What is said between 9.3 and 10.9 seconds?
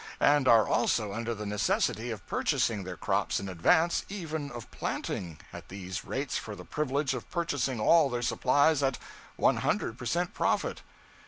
100 per cent. profit?'